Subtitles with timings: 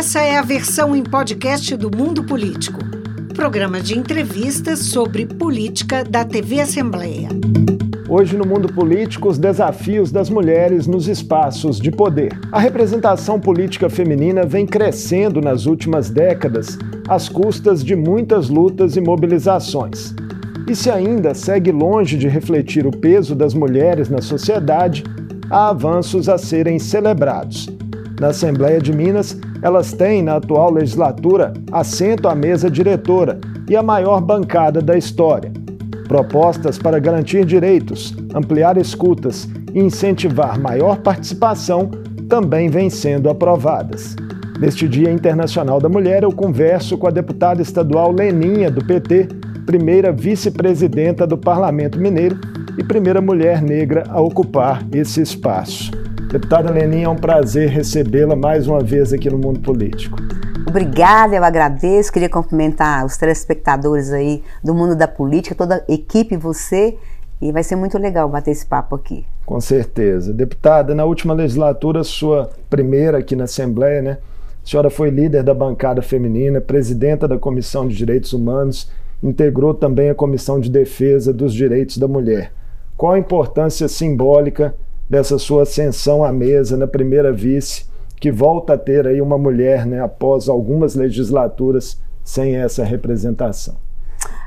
[0.00, 2.80] Essa é a versão em podcast do Mundo Político,
[3.34, 7.28] programa de entrevistas sobre política da TV Assembleia.
[8.08, 12.32] Hoje, no mundo político, os desafios das mulheres nos espaços de poder.
[12.50, 19.02] A representação política feminina vem crescendo nas últimas décadas, às custas de muitas lutas e
[19.02, 20.14] mobilizações.
[20.66, 25.04] E se ainda segue longe de refletir o peso das mulheres na sociedade,
[25.50, 27.68] há avanços a serem celebrados.
[28.18, 33.82] Na Assembleia de Minas, elas têm, na atual legislatura, assento à mesa diretora e a
[33.82, 35.52] maior bancada da história.
[36.08, 41.90] Propostas para garantir direitos, ampliar escutas e incentivar maior participação
[42.28, 44.16] também vêm sendo aprovadas.
[44.58, 49.28] Neste Dia Internacional da Mulher, eu converso com a deputada estadual Leninha, do PT,
[49.64, 52.38] primeira vice-presidenta do Parlamento Mineiro
[52.76, 55.90] e primeira mulher negra a ocupar esse espaço.
[56.30, 60.16] Deputada Leninha, é um prazer recebê-la mais uma vez aqui no Mundo Político.
[60.64, 62.12] Obrigada, eu agradeço.
[62.12, 66.96] Queria cumprimentar os telespectadores aí do mundo da política, toda a equipe, você.
[67.42, 69.26] E vai ser muito legal bater esse papo aqui.
[69.44, 70.32] Com certeza.
[70.32, 74.18] Deputada, na última legislatura, sua primeira aqui na Assembleia, né?
[74.64, 78.88] A senhora foi líder da bancada feminina, presidenta da Comissão de Direitos Humanos,
[79.20, 82.52] integrou também a Comissão de Defesa dos Direitos da Mulher.
[82.96, 84.76] Qual a importância simbólica
[85.10, 87.84] dessa sua ascensão à mesa na primeira vice,
[88.20, 93.74] que volta a ter aí uma mulher, né, após algumas legislaturas sem essa representação.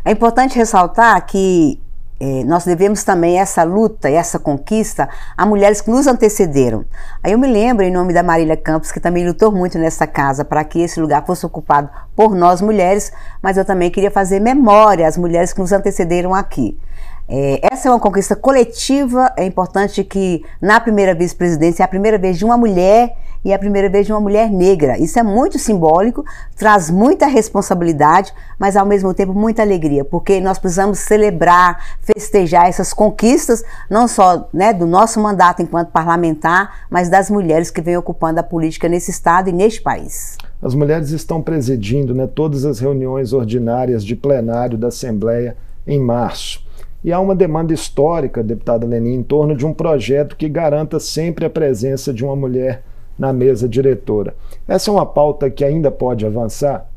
[0.05, 1.79] É importante ressaltar que
[2.19, 6.85] é, nós devemos também essa luta essa conquista a mulheres que nos antecederam.
[7.21, 10.45] Aí eu me lembro, em nome da Marília Campos, que também lutou muito nessa casa
[10.45, 13.11] para que esse lugar fosse ocupado por nós mulheres,
[13.41, 16.79] mas eu também queria fazer memória às mulheres que nos antecederam aqui.
[17.27, 19.31] É, essa é uma conquista coletiva.
[19.37, 23.55] É importante que na primeira vice-presidência é a primeira vez de uma mulher e é
[23.55, 24.97] a primeira vez de uma mulher negra.
[24.97, 26.23] Isso é muito simbólico,
[26.55, 32.93] traz muita responsabilidade, mas ao mesmo tempo muita alegria, porque nós precisamos celebrar, festejar essas
[32.93, 38.39] conquistas, não só né, do nosso mandato enquanto parlamentar, mas das mulheres que vêm ocupando
[38.39, 40.37] a política nesse estado e neste país.
[40.61, 46.62] As mulheres estão presidindo né, todas as reuniões ordinárias de plenário da Assembleia em março.
[47.03, 51.45] E há uma demanda histórica, deputada Lenin, em torno de um projeto que garanta sempre
[51.45, 52.83] a presença de uma mulher
[53.19, 54.35] na mesa diretora.
[54.67, 56.87] Essa é uma pauta que ainda pode avançar?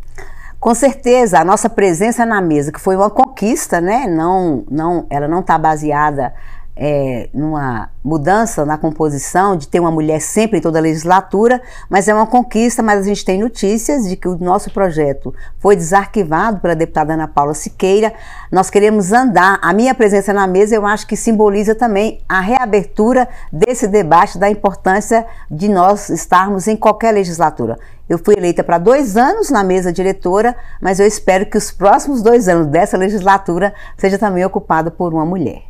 [0.59, 4.07] Com certeza, a nossa presença na mesa, que foi uma conquista, né?
[4.07, 6.33] Não, não, ela não está baseada
[6.77, 12.07] é, numa mudança na composição, de ter uma mulher sempre em toda a legislatura, mas
[12.07, 16.61] é uma conquista, mas a gente tem notícias de que o nosso projeto foi desarquivado
[16.61, 18.13] pela deputada Ana Paula Siqueira.
[18.53, 23.27] Nós queremos andar, a minha presença na mesa eu acho que simboliza também a reabertura
[23.51, 27.79] desse debate da importância de nós estarmos em qualquer legislatura.
[28.09, 32.23] Eu fui eleita para dois anos na mesa diretora, mas eu espero que os próximos
[32.23, 35.63] dois anos dessa legislatura seja também ocupado por uma mulher.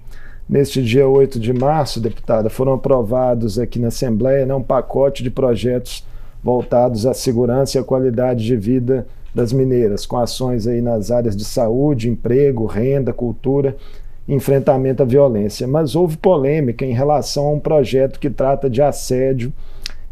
[0.49, 5.31] Neste dia 8 de março, deputada, foram aprovados aqui na Assembleia né, um pacote de
[5.31, 6.07] projetos
[6.41, 11.37] voltados à segurança e à qualidade de vida das mineiras, com ações aí nas áreas
[11.37, 13.77] de saúde, emprego, renda, cultura,
[14.29, 15.67] enfrentamento à violência.
[15.67, 19.53] Mas houve polêmica em relação a um projeto que trata de assédio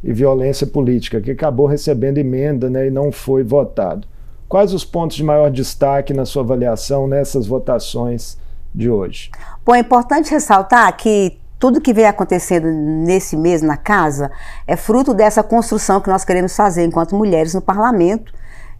[0.02, 4.04] e violência política, que acabou recebendo emenda né, e não foi votado.
[4.48, 8.36] Quais os pontos de maior destaque na sua avaliação nessas votações
[8.74, 9.30] de hoje?
[9.64, 14.30] Bom, é importante ressaltar que tudo que vem acontecendo nesse mês na casa
[14.66, 18.34] é fruto dessa construção que nós queremos fazer enquanto mulheres no parlamento.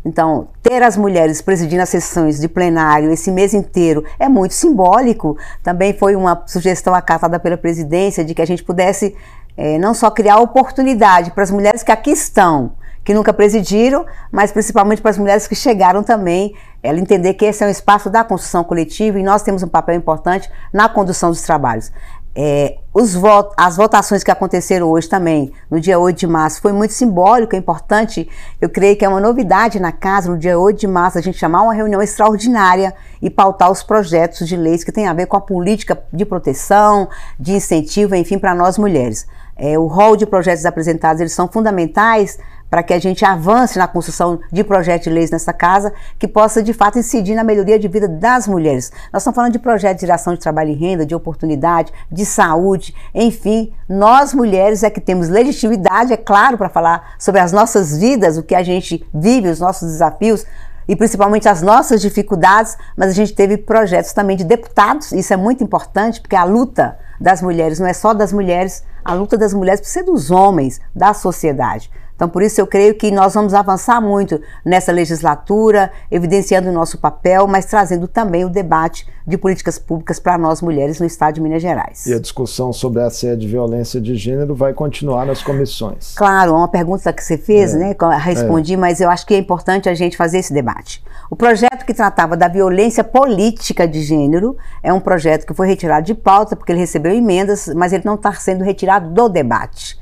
[0.04, 5.38] Então, ter as mulheres presidindo as sessões de plenário esse mês inteiro é muito simbólico.
[5.62, 9.16] Também foi uma sugestão acatada pela presidência de que a gente pudesse
[9.56, 12.72] é, não só criar oportunidade para as mulheres que aqui estão,
[13.02, 17.64] que nunca presidiram, mas principalmente para as mulheres que chegaram também, ela entender que esse
[17.64, 21.40] é um espaço da construção coletiva e nós temos um papel importante na condução dos
[21.40, 21.90] trabalhos.
[22.36, 23.14] É, os
[23.56, 27.58] as votações que aconteceram hoje também, no dia 8 de março, foi muito simbólico, é
[27.58, 28.28] importante.
[28.60, 31.38] Eu creio que é uma novidade na casa, no dia 8 de março, a gente
[31.38, 32.92] chamar uma reunião extraordinária
[33.22, 37.08] e pautar os projetos de leis que têm a ver com a política de proteção,
[37.40, 39.26] de incentivo, enfim, para nós mulheres.
[39.56, 42.38] É, o rol de projetos apresentados, eles são fundamentais
[42.74, 46.60] para que a gente avance na construção de projetos de leis nessa casa que possa
[46.60, 48.90] de fato incidir na melhoria de vida das mulheres.
[49.12, 52.92] Nós estamos falando de projetos de geração de trabalho e renda, de oportunidade, de saúde,
[53.14, 58.36] enfim, nós mulheres é que temos legitimidade, é claro, para falar sobre as nossas vidas,
[58.36, 60.44] o que a gente vive, os nossos desafios,
[60.88, 65.36] e principalmente as nossas dificuldades, mas a gente teve projetos também de deputados, isso é
[65.36, 69.54] muito importante, porque a luta das mulheres não é só das mulheres, a luta das
[69.54, 71.88] mulheres precisa dos homens, da sociedade.
[72.14, 76.98] Então, por isso eu creio que nós vamos avançar muito nessa legislatura, evidenciando o nosso
[76.98, 81.40] papel, mas trazendo também o debate de políticas públicas para nós mulheres no estado de
[81.40, 82.06] Minas Gerais.
[82.06, 86.14] E a discussão sobre a assédio e violência de gênero vai continuar nas comissões.
[86.14, 87.78] Claro, uma pergunta que você fez, é.
[87.78, 87.96] né?
[88.20, 88.76] Respondi, é.
[88.76, 91.02] mas eu acho que é importante a gente fazer esse debate.
[91.30, 96.06] O projeto que tratava da violência política de gênero é um projeto que foi retirado
[96.06, 99.98] de pauta porque ele recebeu emendas, mas ele não está sendo retirado do debate.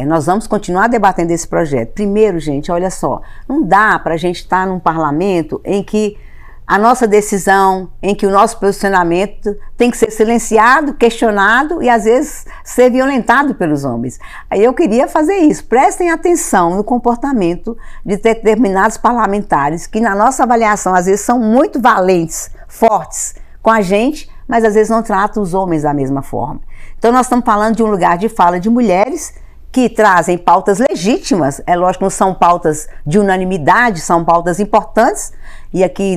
[0.00, 1.92] É, nós vamos continuar debatendo esse projeto.
[1.92, 6.16] Primeiro, gente, olha só, não dá para a gente estar tá num parlamento em que
[6.66, 12.04] a nossa decisão, em que o nosso posicionamento tem que ser silenciado, questionado e às
[12.04, 14.18] vezes ser violentado pelos homens.
[14.48, 15.64] Aí eu queria fazer isso.
[15.64, 17.76] Prestem atenção no comportamento
[18.06, 23.82] de determinados parlamentares que, na nossa avaliação, às vezes são muito valentes, fortes com a
[23.82, 26.60] gente, mas às vezes não tratam os homens da mesma forma.
[26.98, 29.34] Então, nós estamos falando de um lugar de fala de mulheres
[29.72, 35.32] que trazem pautas legítimas, é lógico, não são pautas de unanimidade, são pautas importantes,
[35.72, 36.16] e aqui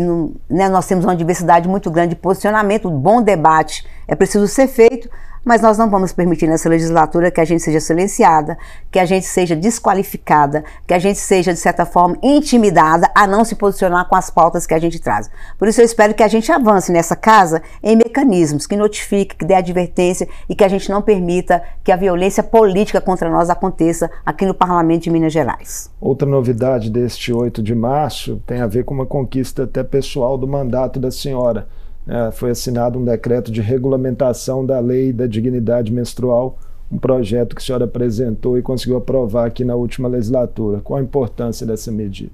[0.50, 4.68] né, nós temos uma diversidade muito grande de posicionamento, um bom debate é preciso ser
[4.68, 5.10] feito,
[5.44, 8.58] mas nós não vamos permitir nessa legislatura que a gente seja silenciada,
[8.92, 13.44] que a gente seja desqualificada, que a gente seja, de certa forma, intimidada a não
[13.44, 15.30] se posicionar com as pautas que a gente traz.
[15.58, 19.46] Por isso eu espero que a gente avance nessa casa em mecanismos que notifique, que
[19.46, 24.10] dê advertência e que a gente não permita que a violência política contra nós aconteça
[24.26, 25.90] aqui no Parlamento de Minas Gerais.
[26.00, 30.48] Outra novidade deste 8 de março tem a ver com uma conquista até pessoal do
[30.48, 31.68] mandato da senhora
[32.08, 36.58] é, foi assinado um decreto de regulamentação da lei da dignidade menstrual,
[36.92, 40.82] um projeto que a senhora apresentou e conseguiu aprovar aqui na última legislatura.
[40.82, 42.32] Qual a importância dessa medida?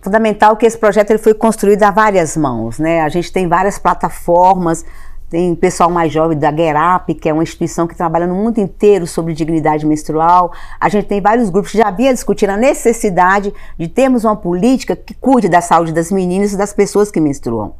[0.00, 3.02] Fundamental que esse projeto ele foi construído a várias mãos, né?
[3.02, 4.84] A gente tem várias plataformas,
[5.28, 9.06] tem pessoal mais jovem da GERAP, que é uma instituição que trabalha no mundo inteiro
[9.06, 10.52] sobre dignidade menstrual.
[10.80, 14.96] A gente tem vários grupos que já havia discutido a necessidade de termos uma política
[14.96, 17.74] que cuide da saúde das meninas e das pessoas que menstruam.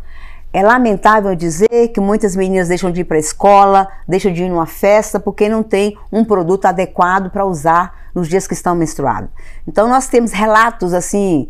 [0.52, 4.48] É lamentável dizer que muitas meninas deixam de ir para a escola, deixam de ir
[4.48, 9.30] numa festa porque não tem um produto adequado para usar nos dias que estão menstruados.
[9.66, 11.48] Então nós temos relatos assim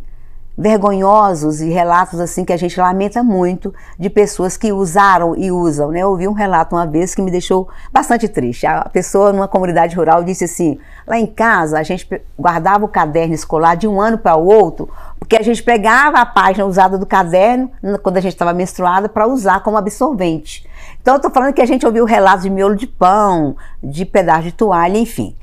[0.60, 5.90] vergonhosos e relatos assim que a gente lamenta muito de pessoas que usaram e usam,
[5.90, 6.00] né?
[6.00, 8.66] Eu ouvi um relato uma vez que me deixou bastante triste.
[8.66, 12.06] A pessoa numa comunidade rural disse assim: lá em casa a gente
[12.38, 14.90] guardava o caderno escolar de um ano para o outro,
[15.30, 17.70] porque a gente pegava a página usada do caderno
[18.02, 20.68] quando a gente estava menstruada para usar como absorvente.
[21.00, 24.42] Então eu estou falando que a gente ouviu relatos de miolo de pão, de pedaço
[24.42, 25.36] de toalha, enfim.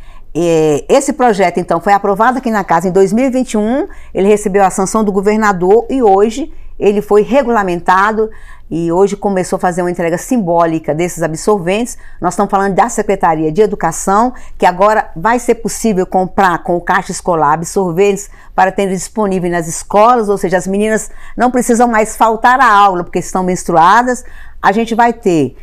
[0.90, 5.12] Esse projeto, então, foi aprovado aqui na casa em 2021, ele recebeu a sanção do
[5.14, 8.30] governador e hoje ele foi regulamentado
[8.70, 11.98] e hoje começou a fazer uma entrega simbólica desses absorventes.
[12.20, 16.82] Nós estamos falando da Secretaria de Educação, que agora vai ser possível comprar com o
[16.82, 22.18] caixa escolar absorventes para ter disponível nas escolas, ou seja, as meninas não precisam mais
[22.18, 24.26] faltar à aula porque estão menstruadas.
[24.62, 25.56] A gente vai ter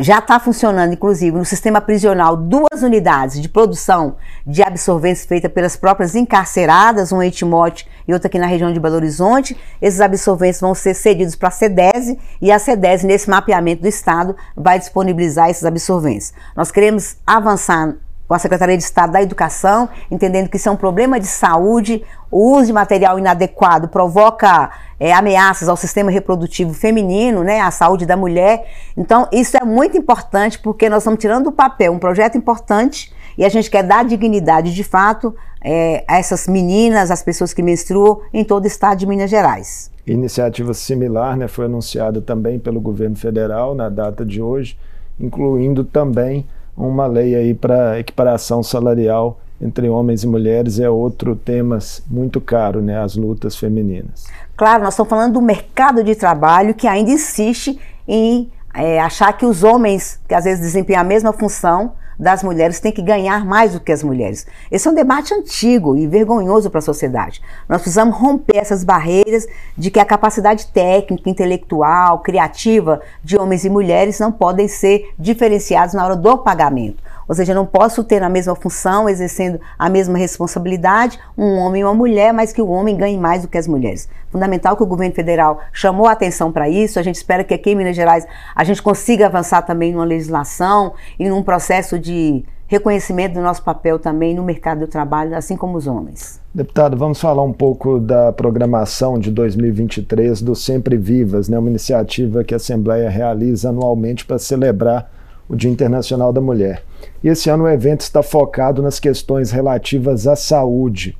[0.00, 4.16] já está funcionando, inclusive, no sistema prisional, duas unidades de produção
[4.46, 8.78] de absorventes feitas pelas próprias encarceradas, uma em Timote e outra aqui na região de
[8.78, 9.56] Belo Horizonte.
[9.80, 14.36] Esses absorventes vão ser cedidos para a SEDESE e a SEDESE, nesse mapeamento do Estado,
[14.54, 16.34] vai disponibilizar esses absorventes.
[16.54, 17.94] Nós queremos avançar
[18.28, 22.04] com a Secretaria de Estado da Educação, entendendo que isso é um problema de saúde,
[22.30, 24.70] o uso de material inadequado provoca
[25.00, 28.66] é, ameaças ao sistema reprodutivo feminino, né, à saúde da mulher.
[28.94, 33.44] Então, isso é muito importante porque nós estamos tirando do papel um projeto importante e
[33.44, 38.20] a gente quer dar dignidade de fato é, a essas meninas, as pessoas que menstruam
[38.34, 39.90] em todo o estado de Minas Gerais.
[40.06, 44.78] Iniciativa similar né, foi anunciada também pelo governo federal na data de hoje,
[45.18, 46.46] incluindo também
[46.78, 52.80] uma lei aí para equiparação salarial entre homens e mulheres é outro tema muito caro,
[52.80, 54.26] né, as lutas femininas.
[54.56, 59.44] Claro, nós estamos falando do mercado de trabalho que ainda insiste em é, achar que
[59.44, 63.72] os homens, que às vezes desempenham a mesma função, das mulheres tem que ganhar mais
[63.72, 64.46] do que as mulheres.
[64.70, 67.40] Esse é um debate antigo e vergonhoso para a sociedade.
[67.68, 69.46] Nós precisamos romper essas barreiras
[69.76, 75.94] de que a capacidade técnica, intelectual, criativa de homens e mulheres não podem ser diferenciados
[75.94, 77.02] na hora do pagamento.
[77.28, 81.84] Ou seja, não posso ter na mesma função, exercendo a mesma responsabilidade, um homem e
[81.84, 84.08] uma mulher, mas que o homem ganhe mais do que as mulheres.
[84.30, 86.98] Fundamental que o governo federal chamou a atenção para isso.
[86.98, 90.94] A gente espera que aqui em Minas Gerais a gente consiga avançar também numa legislação
[91.18, 95.76] e num processo de reconhecimento do nosso papel também no mercado do trabalho, assim como
[95.78, 96.38] os homens.
[96.54, 102.44] Deputado, vamos falar um pouco da programação de 2023 do Sempre Vivas, né, uma iniciativa
[102.44, 105.10] que a Assembleia realiza anualmente para celebrar
[105.48, 106.82] o Dia Internacional da Mulher.
[107.22, 111.16] E esse ano o evento está focado nas questões relativas à saúde.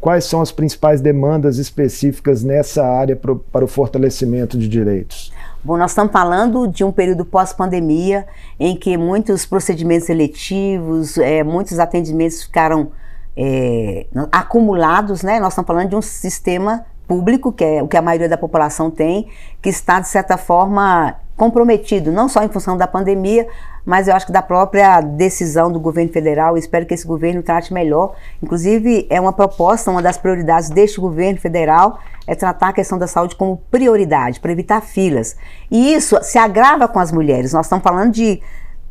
[0.00, 5.32] Quais são as principais demandas específicas nessa área pro, para o fortalecimento de direitos?
[5.64, 8.26] Bom, nós estamos falando de um período pós-pandemia
[8.58, 12.92] em que muitos procedimentos eletivos, é, muitos atendimentos ficaram
[13.36, 15.40] é, acumulados, né?
[15.40, 18.90] Nós estamos falando de um sistema público, que é o que a maioria da população
[18.90, 19.28] tem,
[19.62, 23.46] que está, de certa forma, comprometido, não só em função da pandemia,
[23.84, 26.56] mas eu acho que da própria decisão do governo federal.
[26.56, 28.16] espero que esse governo trate melhor.
[28.42, 33.06] Inclusive, é uma proposta, uma das prioridades deste governo federal é tratar a questão da
[33.06, 35.36] saúde como prioridade, para evitar filas.
[35.70, 37.52] E isso se agrava com as mulheres.
[37.52, 38.42] Nós estamos falando de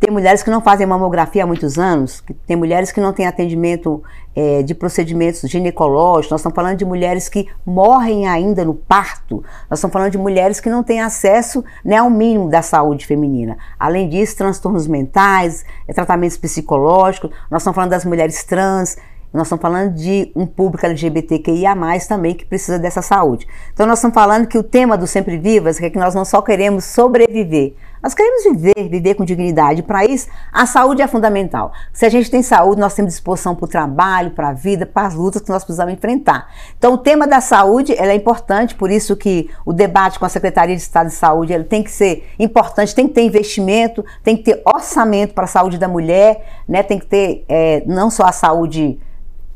[0.05, 4.03] tem mulheres que não fazem mamografia há muitos anos, tem mulheres que não têm atendimento
[4.35, 9.79] é, de procedimentos ginecológicos, nós estamos falando de mulheres que morrem ainda no parto, nós
[9.79, 13.57] estamos falando de mulheres que não têm acesso né, ao mínimo da saúde feminina.
[13.79, 18.97] Além disso, transtornos mentais, é, tratamentos psicológicos, nós estamos falando das mulheres trans,
[19.33, 21.75] nós estamos falando de um público LGBTQIA+,
[22.07, 23.47] também, que precisa dessa saúde.
[23.73, 26.41] Então, nós estamos falando que o tema do Sempre Vivas é que nós não só
[26.41, 27.73] queremos sobreviver,
[28.05, 29.81] nós queremos viver, viver com dignidade.
[29.81, 31.73] Para isso, a saúde é fundamental.
[31.91, 35.07] Se a gente tem saúde, nós temos disposição para o trabalho, para a vida, para
[35.07, 36.47] as lutas que nós precisamos enfrentar.
[36.77, 40.75] Então, o tema da saúde é importante, por isso que o debate com a Secretaria
[40.75, 44.61] de Estado de Saúde tem que ser importante, tem que ter investimento, tem que ter
[44.63, 46.83] orçamento para a saúde da mulher, né?
[46.83, 48.99] tem que ter é, não só a saúde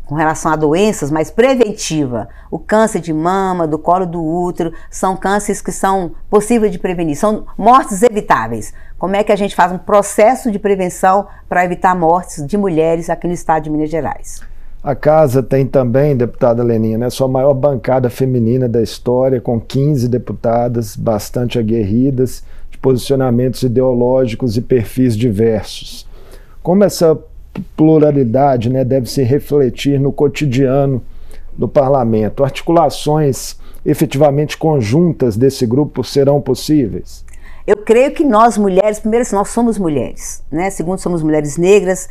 [0.10, 2.28] com relação a doenças, mas preventiva.
[2.50, 7.16] O câncer de mama, do colo do útero, são cânceres que são possíveis de prevenir,
[7.16, 8.74] são mortes evitáveis.
[8.98, 13.08] Como é que a gente faz um processo de prevenção para evitar mortes de mulheres
[13.08, 14.42] aqui no estado de Minas Gerais?
[14.84, 20.08] A casa tem também, deputada Leninha, né, sua maior bancada feminina da história, com 15
[20.08, 26.08] deputadas bastante aguerridas, de posicionamentos ideológicos e perfis diversos.
[26.64, 27.16] Como essa
[27.76, 31.02] pluralidade né, deve se refletir no cotidiano
[31.54, 32.44] do parlamento.
[32.44, 37.26] Articulações efetivamente conjuntas desse grupo serão possíveis?
[37.68, 40.70] Eu creio que nós mulheres, primeiro nós somos mulheres, né?
[40.70, 42.10] Segundo, somos mulheres negras,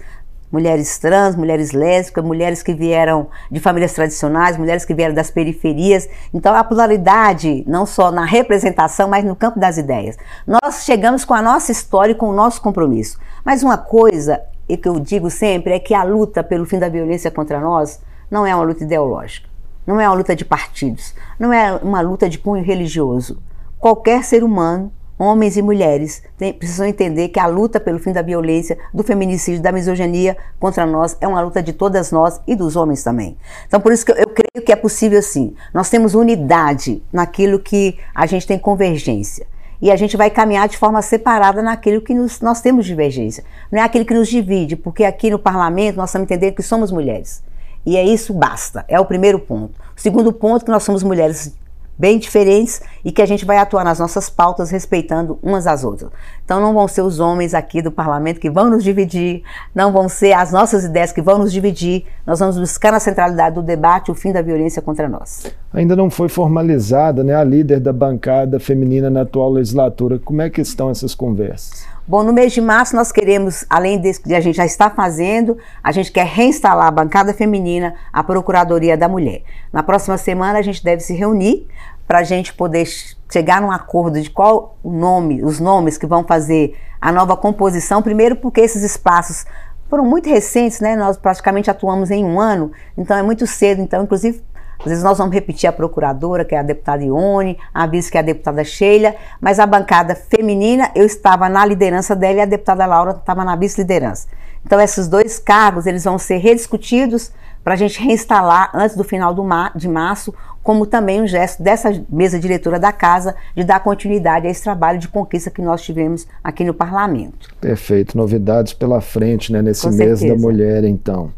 [0.53, 6.09] mulheres trans, mulheres lésbicas, mulheres que vieram de famílias tradicionais, mulheres que vieram das periferias.
[6.33, 10.17] Então, a pluralidade, não só na representação, mas no campo das ideias.
[10.47, 13.19] Nós chegamos com a nossa história e com o nosso compromisso.
[13.45, 16.89] Mas uma coisa e que eu digo sempre é que a luta pelo fim da
[16.89, 19.49] violência contra nós não é uma luta ideológica,
[19.87, 23.41] não é uma luta de partidos, não é uma luta de cunho religioso.
[23.79, 28.21] Qualquer ser humano, homens e mulheres, tem, precisam entender que a luta pelo fim da
[28.21, 32.77] violência, do feminicídio, da misoginia contra nós é uma luta de todas nós e dos
[32.77, 33.37] homens também.
[33.67, 35.55] Então, por isso que eu, eu creio que é possível sim.
[35.73, 39.47] Nós temos unidade naquilo que a gente tem convergência
[39.81, 43.45] e a gente vai caminhar de forma separada naquilo que nos, nós temos divergência.
[43.71, 46.91] Não é aquilo que nos divide, porque aqui no parlamento nós estamos entendendo que somos
[46.91, 47.43] mulheres.
[47.87, 49.81] E é isso basta, é o primeiro ponto.
[49.97, 51.57] O segundo ponto que nós somos mulheres
[51.99, 56.11] bem diferentes e que a gente vai atuar nas nossas pautas respeitando umas às outras.
[56.49, 59.43] Então não vão ser os homens aqui do parlamento que vão nos dividir,
[59.75, 62.07] não vão ser as nossas ideias que vão nos dividir.
[62.27, 65.45] Nós vamos buscar na centralidade do debate o fim da violência contra nós.
[65.75, 70.19] Ainda não foi formalizada, né, a líder da bancada feminina na atual legislatura.
[70.19, 71.87] Como é que estão essas conversas?
[72.07, 75.59] Bom, no mês de março nós queremos, além desse que a gente já está fazendo,
[75.85, 79.43] a gente quer reinstalar a bancada feminina, a Procuradoria da Mulher.
[79.71, 81.67] Na próxima semana a gente deve se reunir
[82.09, 82.89] para a gente poder
[83.31, 88.01] chegar num acordo de qual o nome, os nomes que vão fazer a nova composição.
[88.01, 89.45] Primeiro, porque esses espaços
[89.91, 90.97] foram muito recentes, né?
[90.97, 93.83] Nós praticamente atuamos em um ano, então é muito cedo.
[93.83, 94.43] Então, inclusive,
[94.79, 98.17] às vezes nós vamos repetir a procuradora, que é a deputada Ione, a vice, que
[98.17, 102.47] é a deputada Sheila, mas a bancada feminina, eu estava na liderança dela e a
[102.47, 104.29] deputada Laura estava na vice-liderança.
[104.65, 109.35] Então, esses dois cargos, eles vão ser rediscutidos para a gente reinstalar antes do final
[109.35, 110.33] do mar, de março
[110.69, 114.99] como também um gesto dessa mesa diretora da casa de dar continuidade a esse trabalho
[114.99, 117.49] de conquista que nós tivemos aqui no parlamento.
[117.59, 120.35] Perfeito, novidades pela frente, né, nesse Com mês certeza.
[120.35, 121.33] da mulher, então.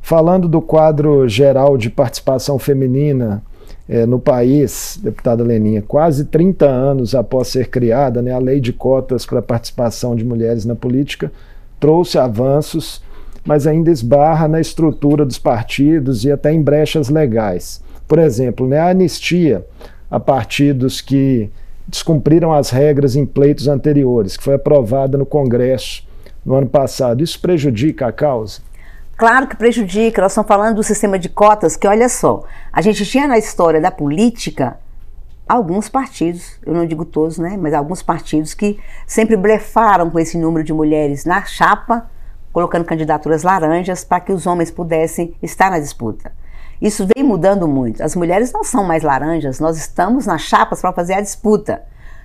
[0.00, 3.42] Falando do quadro geral de participação feminina
[3.88, 8.72] é, no país, deputada Leninha, quase 30 anos após ser criada, né, a lei de
[8.72, 11.32] cotas para a participação de mulheres na política
[11.80, 13.02] trouxe avanços,
[13.44, 17.82] mas ainda esbarra na estrutura dos partidos e até em brechas legais.
[18.10, 19.64] Por exemplo, né, a anistia
[20.10, 21.48] a partidos que
[21.86, 26.04] descumpriram as regras em pleitos anteriores, que foi aprovada no Congresso
[26.44, 27.22] no ano passado.
[27.22, 28.62] Isso prejudica a causa?
[29.16, 30.20] Claro que prejudica.
[30.20, 33.80] Nós estamos falando do sistema de cotas, que olha só, a gente tinha na história
[33.80, 34.76] da política
[35.48, 40.36] alguns partidos, eu não digo todos, né, mas alguns partidos que sempre blefaram com esse
[40.36, 42.10] número de mulheres na chapa,
[42.52, 46.32] colocando candidaturas laranjas para que os homens pudessem estar na disputa.
[46.80, 48.02] Isso vem mudando muito.
[48.02, 51.82] As mulheres não são mais laranjas, nós estamos nas chapas para fazer a disputa.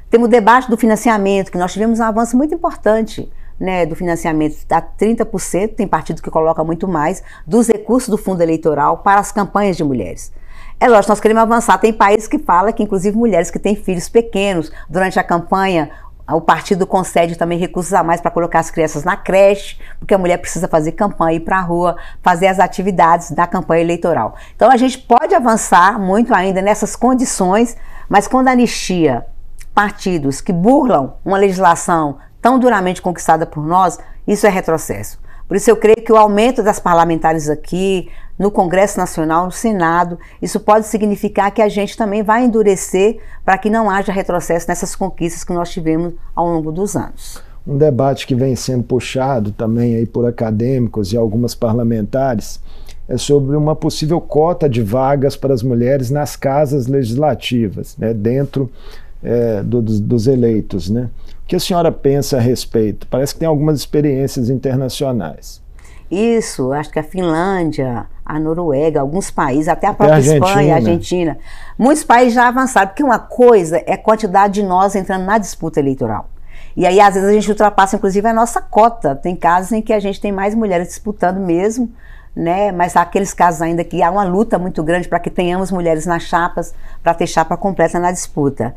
[0.10, 4.58] Temos o debate do financiamento, que nós tivemos um avanço muito importante né, do financiamento
[4.70, 9.32] a 30%, tem partido que coloca muito mais, dos recursos do fundo eleitoral para as
[9.32, 10.32] campanhas de mulheres.
[10.78, 11.78] É lógico, nós queremos avançar.
[11.78, 15.90] Tem países que falam que, inclusive, mulheres que têm filhos pequenos, durante a campanha,
[16.34, 20.18] o partido concede também recursos a mais para colocar as crianças na creche, porque a
[20.18, 24.36] mulher precisa fazer campanha, ir para a rua, fazer as atividades da campanha eleitoral.
[24.56, 27.78] Então a gente pode avançar muito ainda nessas condições,
[28.10, 29.26] mas quando anistia
[29.74, 35.20] partidos que burlam uma legislação tão duramente conquistada por nós, isso é retrocesso.
[35.48, 40.18] Por isso eu creio que o aumento das parlamentares aqui, no Congresso Nacional, no Senado,
[40.42, 44.96] isso pode significar que a gente também vai endurecer para que não haja retrocesso nessas
[44.96, 47.44] conquistas que nós tivemos ao longo dos anos.
[47.66, 52.60] Um debate que vem sendo puxado também aí por acadêmicos e algumas parlamentares
[53.08, 58.70] é sobre uma possível cota de vagas para as mulheres nas casas legislativas, né, dentro
[59.24, 60.90] é, do, dos, dos eleitos.
[60.90, 61.10] Né?
[61.44, 63.08] O que a senhora pensa a respeito?
[63.08, 65.62] Parece que tem algumas experiências internacionais.
[66.10, 70.74] Isso, acho que a Finlândia, a Noruega, alguns países, até a própria até a Espanha,
[70.74, 71.38] a Argentina.
[71.78, 75.80] Muitos países já avançaram, porque uma coisa é a quantidade de nós entrando na disputa
[75.80, 76.30] eleitoral.
[76.78, 79.16] E aí, às vezes, a gente ultrapassa, inclusive, a nossa cota.
[79.16, 81.92] Tem casos em que a gente tem mais mulheres disputando mesmo,
[82.36, 82.72] né?
[82.72, 86.06] Mas há aqueles casos ainda que há uma luta muito grande para que tenhamos mulheres
[86.06, 88.76] nas chapas, para ter chapa completa na disputa.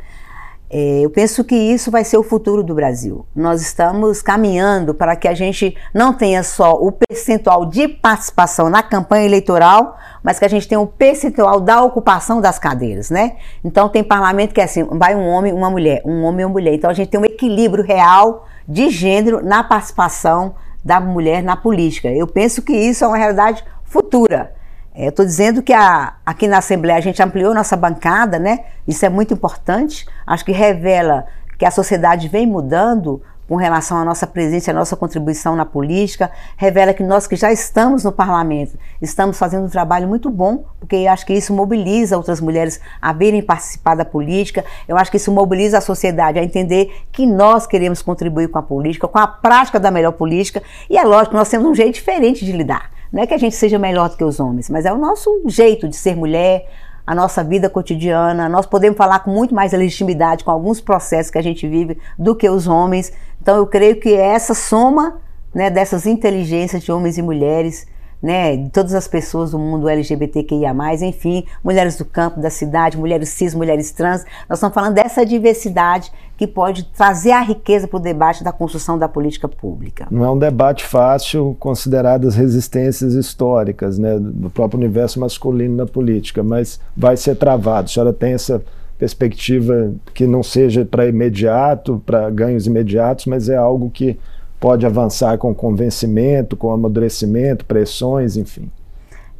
[0.71, 3.25] É, eu penso que isso vai ser o futuro do Brasil.
[3.35, 8.83] Nós estamos caminhando para que a gente não tenha só o percentual de participação na
[8.83, 13.37] campanha eleitoral, mas que a gente tenha o percentual da ocupação das cadeiras, né?
[13.65, 16.53] Então tem parlamento que é assim, vai um homem, uma mulher, um homem e uma
[16.53, 16.75] mulher.
[16.75, 22.11] Então a gente tem um equilíbrio real de gênero na participação da mulher na política.
[22.11, 24.58] Eu penso que isso é uma realidade futura.
[25.01, 28.65] É, estou dizendo que a, aqui na Assembleia a gente ampliou nossa bancada, né?
[28.85, 30.05] Isso é muito importante.
[30.27, 31.25] Acho que revela
[31.57, 36.29] que a sociedade vem mudando com relação à nossa presença, à nossa contribuição na política,
[36.57, 41.07] revela que nós que já estamos no parlamento, estamos fazendo um trabalho muito bom, porque
[41.07, 45.31] acho que isso mobiliza outras mulheres a virem participar da política, eu acho que isso
[45.31, 49.79] mobiliza a sociedade a entender que nós queremos contribuir com a política, com a prática
[49.79, 52.98] da melhor política, e é lógico que nós temos um jeito diferente de lidar.
[53.13, 55.43] Não é que a gente seja melhor do que os homens, mas é o nosso
[55.47, 56.69] jeito de ser mulher,
[57.07, 58.49] a nossa vida cotidiana.
[58.49, 62.35] Nós podemos falar com muito mais legitimidade com alguns processos que a gente vive do
[62.35, 63.13] que os homens.
[63.41, 65.19] Então eu creio que essa soma
[65.55, 67.87] né, dessas inteligências de homens e mulheres
[68.23, 73.55] né, todas as pessoas do mundo LGBTQIA+, enfim, mulheres do campo, da cidade, mulheres cis,
[73.55, 74.25] mulheres trans.
[74.49, 78.99] Nós estamos falando dessa diversidade que pode trazer a riqueza para o debate da construção
[78.99, 80.07] da política pública.
[80.11, 86.43] Não é um debate fácil, consideradas resistências históricas né, do próprio universo masculino na política,
[86.43, 87.87] mas vai ser travado.
[87.87, 88.63] A senhora tem essa
[88.99, 94.19] perspectiva que não seja para imediato, para ganhos imediatos, mas é algo que
[94.61, 98.71] pode avançar com convencimento, com amadurecimento, pressões, enfim.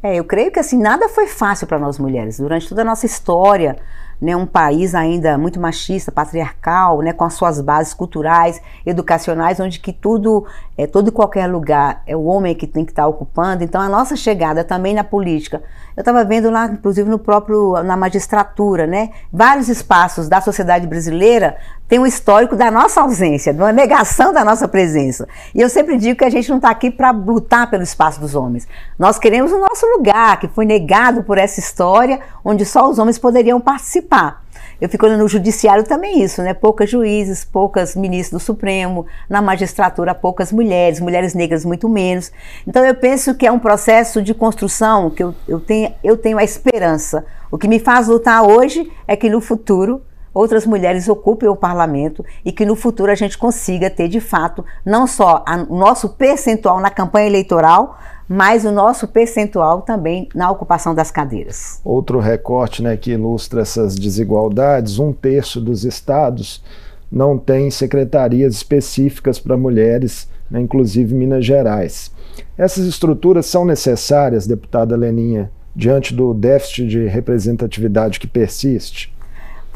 [0.01, 3.05] É, eu creio que assim nada foi fácil para nós mulheres durante toda a nossa
[3.05, 3.77] história
[4.21, 9.79] né, um país ainda muito machista, patriarcal, né, com as suas bases culturais, educacionais, onde
[9.79, 10.45] que tudo,
[10.77, 13.63] é, todo e qualquer lugar é o homem que tem que estar tá ocupando.
[13.63, 15.63] Então a nossa chegada também na política,
[15.95, 21.57] eu estava vendo lá, inclusive no próprio na magistratura, né, vários espaços da sociedade brasileira
[21.89, 25.27] tem um histórico da nossa ausência, de uma negação da nossa presença.
[25.55, 28.35] E eu sempre digo que a gente não está aqui para lutar pelo espaço dos
[28.35, 28.67] homens.
[28.97, 33.17] Nós queremos o nosso lugar, que foi negado por essa história, onde só os homens
[33.17, 34.43] poderiam participar.
[34.79, 36.53] Eu fico olhando no judiciário também isso, né?
[36.53, 42.31] Poucas juízes, poucas ministros do Supremo, na magistratura poucas mulheres, mulheres negras muito menos.
[42.65, 46.37] Então eu penso que é um processo de construção que eu, eu, tenho, eu tenho
[46.37, 47.25] a esperança.
[47.51, 50.01] O que me faz lutar hoje é que no futuro
[50.33, 54.63] outras mulheres ocupem o parlamento e que no futuro a gente consiga ter de fato
[54.85, 60.93] não só o nosso percentual na campanha eleitoral, mas o nosso percentual também na ocupação
[60.93, 61.81] das cadeiras.
[61.83, 66.63] Outro recorte né, que ilustra essas desigualdades: um terço dos estados
[67.11, 72.11] não tem secretarias específicas para mulheres, né, inclusive Minas Gerais.
[72.55, 79.11] Essas estruturas são necessárias, deputada Leninha, diante do déficit de representatividade que persiste?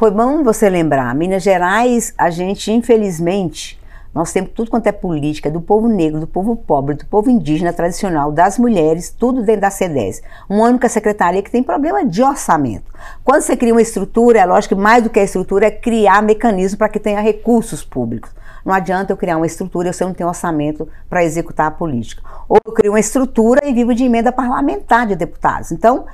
[0.03, 1.15] Foi bom você lembrar.
[1.15, 3.79] Minas Gerais, a gente, infelizmente,
[4.13, 7.73] Nós temos tudo quanto é política do povo negro, do povo pobre, do povo indígena
[7.73, 10.21] tradicional, das mulheres, tudo dentro da C10.
[10.47, 12.93] Uma única secretaria que tem problema de orçamento.
[13.23, 16.21] Quando você cria uma estrutura, é lógico que mais do que a estrutura é criar
[16.21, 18.29] mecanismos para que tenha recursos públicos.
[18.63, 22.21] Não adianta eu criar uma estrutura se eu não tenho orçamento para executar a política.
[22.47, 25.71] Ou eu crio uma estrutura e vivo de emenda parlamentar de deputados.
[25.71, 26.05] Então,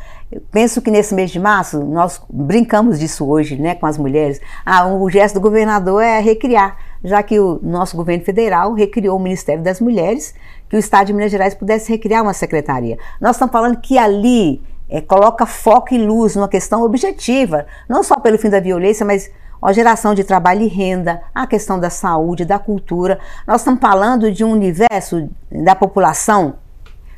[0.51, 4.39] penso que nesse mês de março, nós brincamos disso hoje, né, com as mulheres.
[4.65, 9.21] Ah, o gesto do governador é recriar já que o nosso governo federal recriou o
[9.21, 10.33] Ministério das Mulheres,
[10.67, 12.97] que o Estado de Minas Gerais pudesse recriar uma secretaria.
[13.19, 18.19] Nós estamos falando que ali é, coloca foco e luz numa questão objetiva, não só
[18.19, 22.45] pelo fim da violência, mas a geração de trabalho e renda, a questão da saúde,
[22.45, 23.19] da cultura.
[23.45, 26.55] Nós estamos falando de um universo da população,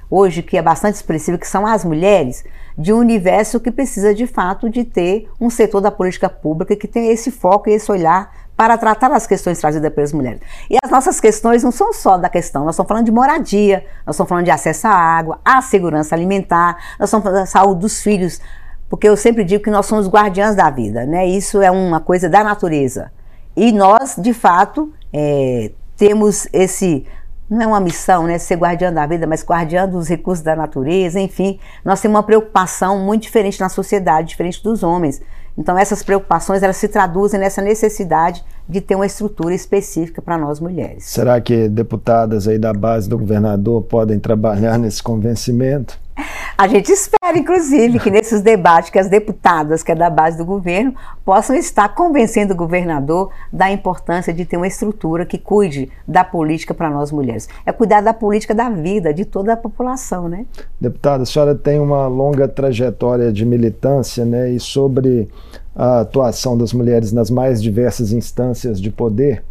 [0.10, 2.43] hoje que é bastante expressivo, que são as mulheres,
[2.78, 6.88] de um universo que precisa de fato de ter um setor da política pública que
[6.88, 10.40] tenha esse foco e esse olhar para tratar as questões trazidas pelas mulheres.
[10.70, 14.16] E as nossas questões não são só da questão, nós estamos falando de moradia, nós
[14.16, 18.02] estamos falando de acesso à água, à segurança alimentar, nós estamos falando da saúde dos
[18.04, 18.40] filhos,
[18.90, 21.26] porque eu sempre digo que nós somos guardiãs da vida, né?
[21.26, 23.12] Isso é uma coisa da natureza.
[23.56, 27.06] E nós, de fato, é, temos esse
[27.52, 31.20] não é uma missão, né, ser guardiã da vida, mas guardiã dos recursos da natureza,
[31.20, 35.22] enfim, nós temos uma preocupação muito diferente na sociedade, diferente dos homens.
[35.58, 40.62] Então essas preocupações elas se traduzem nessa necessidade de ter uma estrutura específica para nós
[40.62, 41.04] mulheres.
[41.04, 46.00] Será que deputadas aí da base do governador podem trabalhar nesse convencimento?
[46.58, 50.46] A gente espera, inclusive, que nesses debates que as deputadas, que é da base do
[50.46, 50.94] governo,
[51.26, 56.74] possam estar convencendo o governador da importância de ter uma estrutura que cuide da política
[56.74, 57.50] para nós mulheres.
[57.66, 60.46] É cuidar da política da vida de toda a população, né?
[60.80, 64.52] Deputada, a senhora tem uma longa trajetória de militância, né?
[64.52, 65.30] E sobre
[65.76, 69.44] a atuação das mulheres nas mais diversas instâncias de poder,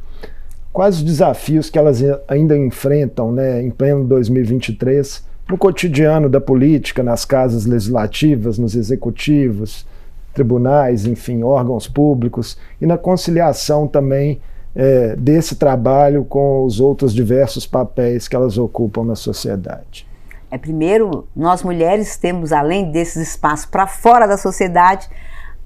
[0.73, 5.31] quais os desafios que elas ainda enfrentam, né, em pleno 2023?
[5.51, 9.85] no cotidiano da política, nas casas legislativas, nos executivos,
[10.33, 14.41] tribunais, enfim, órgãos públicos, e na conciliação também
[14.77, 20.07] é, desse trabalho com os outros diversos papéis que elas ocupam na sociedade.
[20.53, 25.09] É, primeiro, nós mulheres temos, além desses espaços para fora da sociedade,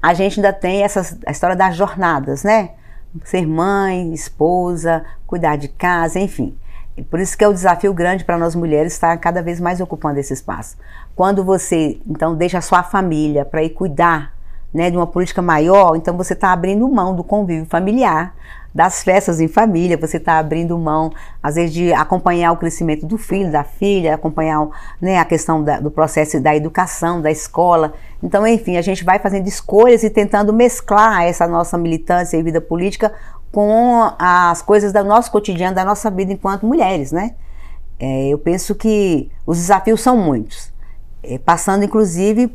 [0.05, 2.73] a gente ainda tem essa, a história das jornadas, né?
[3.25, 6.55] Ser mãe, esposa, cuidar de casa, enfim.
[7.11, 9.81] Por isso que é o um desafio grande para nós mulheres estar cada vez mais
[9.81, 10.77] ocupando esse espaço.
[11.17, 14.35] Quando você, então, deixa a sua família para ir cuidar
[14.75, 18.35] né, de uma política maior, então você está abrindo mão do convívio familiar,
[18.75, 23.17] das festas em família, você está abrindo mão, às vezes, de acompanhar o crescimento do
[23.17, 24.69] filho, da filha, acompanhar
[25.01, 27.95] né, a questão da, do processo da educação, da escola.
[28.21, 32.61] Então, enfim, a gente vai fazendo escolhas e tentando mesclar essa nossa militância e vida
[32.61, 33.13] política
[33.53, 37.37] com as coisas do nosso cotidiano, da nossa vida enquanto mulheres, né?
[38.01, 40.73] É, eu penso que os desafios são muitos,
[41.23, 42.53] é, passando inclusive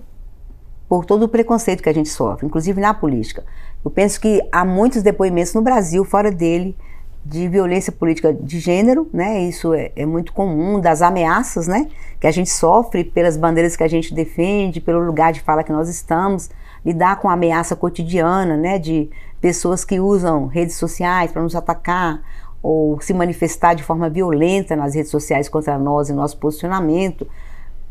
[0.90, 3.46] por todo o preconceito que a gente sofre, inclusive na política.
[3.86, 6.76] Eu penso que há muitos depoimentos no Brasil, fora dele,
[7.24, 9.42] de violência política de gênero, né?
[9.44, 11.88] Isso é, é, muito comum, das ameaças, né?
[12.20, 15.72] Que a gente sofre pelas bandeiras que a gente defende, pelo lugar de fala que
[15.72, 16.50] nós estamos,
[16.84, 18.80] lidar com a ameaça cotidiana, né?
[18.80, 22.22] De pessoas que usam redes sociais para nos atacar
[22.64, 27.28] ou se manifestar de forma violenta nas redes sociais contra nós e nosso posicionamento,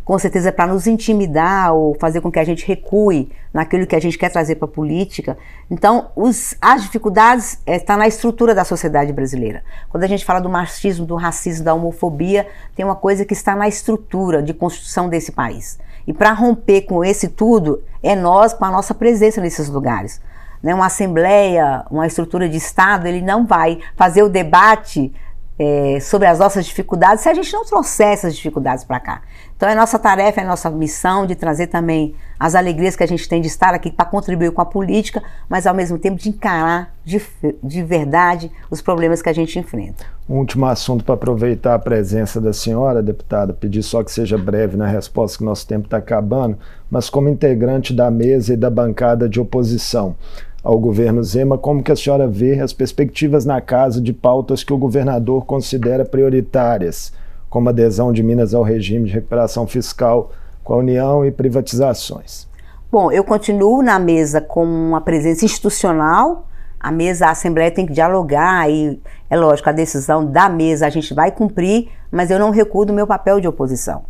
[0.09, 4.01] com certeza para nos intimidar ou fazer com que a gente recue naquilo que a
[4.01, 5.37] gente quer trazer para a política.
[5.71, 9.63] Então, os, as dificuldades estão é, na estrutura da sociedade brasileira.
[9.91, 13.55] Quando a gente fala do machismo, do racismo, da homofobia, tem uma coisa que está
[13.55, 15.79] na estrutura de construção desse país.
[16.07, 20.23] E para romper com esse tudo, é nós com a nossa presença nesses lugares
[20.63, 25.13] né, uma assembleia, uma estrutura de Estado, ele não vai fazer o debate
[25.59, 29.23] é, sobre as nossas dificuldades se a gente não trouxer essas dificuldades para cá.
[29.57, 33.29] Então é nossa tarefa, é nossa missão de trazer também as alegrias que a gente
[33.29, 36.95] tem de estar aqui para contribuir com a política, mas ao mesmo tempo de encarar
[37.05, 37.21] de,
[37.61, 40.05] de verdade os problemas que a gente enfrenta.
[40.29, 44.77] Um último assunto para aproveitar a presença da senhora, deputada, pedir só que seja breve
[44.77, 46.57] na resposta, que nosso tempo está acabando,
[46.89, 50.15] mas como integrante da mesa e da bancada de oposição
[50.63, 54.73] ao governo Zema, como que a senhora vê as perspectivas na casa de pautas que
[54.73, 57.13] o governador considera prioritárias,
[57.49, 60.33] como adesão de Minas ao regime de recuperação fiscal
[60.65, 62.47] com a União e privatizações?
[62.91, 66.47] Bom, eu continuo na mesa com uma presença institucional.
[66.81, 70.91] A mesa, a Assembleia tem que dialogar e, é lógico, a decisão da mesa a
[70.91, 74.05] gente vai cumprir, mas eu não recuo do meu papel de oposição.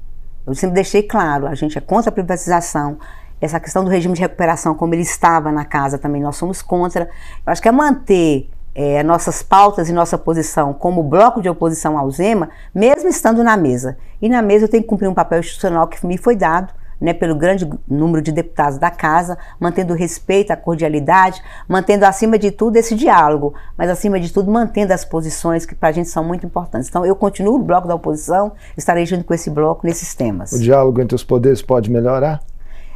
[0.46, 2.98] Eu sempre deixei claro, a gente é contra a privatização,
[3.40, 7.04] essa questão do regime de recuperação, como ele estava na casa também, nós somos contra.
[7.46, 11.98] Eu acho que é manter é, nossas pautas e nossa posição como bloco de oposição
[11.98, 13.96] ao Zema, mesmo estando na mesa.
[14.20, 17.12] E na mesa eu tenho que cumprir um papel institucional que me foi dado, né,
[17.12, 22.50] pelo grande número de deputados da casa, mantendo o respeito, a cordialidade, mantendo acima de
[22.50, 26.24] tudo esse diálogo, mas acima de tudo mantendo as posições que para a gente são
[26.24, 26.88] muito importantes.
[26.88, 30.52] Então eu continuo no bloco da oposição, estarei junto com esse bloco nesses temas.
[30.52, 32.40] O diálogo entre os poderes pode melhorar?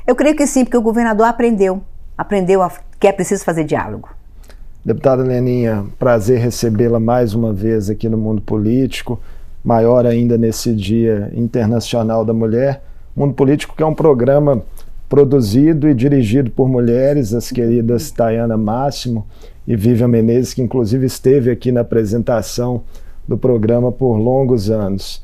[0.06, 1.80] Eu creio que sim, porque o governador aprendeu,
[2.18, 4.08] aprendeu a, que é preciso fazer diálogo.
[4.84, 9.20] Deputada Leninha, prazer recebê-la mais uma vez aqui no Mundo Político,
[9.62, 12.82] maior ainda nesse Dia Internacional da Mulher.
[13.14, 14.62] Mundo Político que é um programa
[15.08, 19.24] produzido e dirigido por mulheres, as queridas Tayana Máximo
[19.68, 22.82] e Vivian Menezes, que inclusive esteve aqui na apresentação
[23.28, 25.22] do programa por longos anos.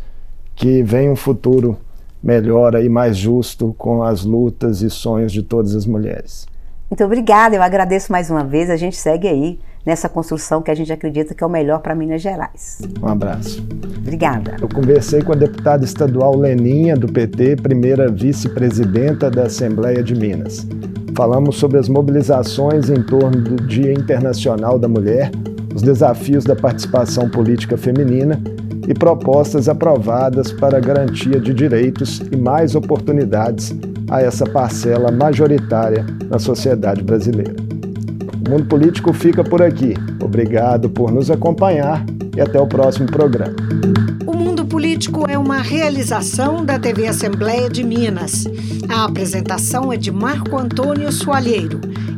[0.54, 1.76] Que vem um futuro
[2.22, 6.46] melhor e mais justo com as lutas e sonhos de todas as mulheres.
[6.90, 8.70] Muito obrigada, eu agradeço mais uma vez.
[8.70, 11.94] A gente segue aí nessa construção que a gente acredita que é o melhor para
[11.94, 12.78] Minas Gerais.
[13.02, 13.66] Um abraço.
[13.98, 14.56] Obrigada.
[14.60, 20.66] Eu conversei com a deputada estadual Leninha, do PT, primeira vice-presidenta da Assembleia de Minas.
[21.14, 25.30] Falamos sobre as mobilizações em torno do Dia Internacional da Mulher,
[25.74, 28.40] os desafios da participação política feminina
[28.88, 33.76] e propostas aprovadas para garantia de direitos e mais oportunidades
[34.10, 37.54] a essa parcela majoritária na sociedade brasileira.
[38.46, 39.94] O Mundo Político fica por aqui.
[40.22, 42.02] Obrigado por nos acompanhar
[42.34, 43.54] e até o próximo programa.
[44.26, 48.46] O Mundo Político é uma realização da TV Assembleia de Minas.
[48.88, 51.78] A apresentação é de Marco Antônio Soalheiro,